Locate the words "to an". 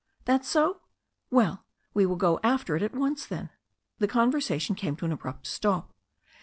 4.95-5.11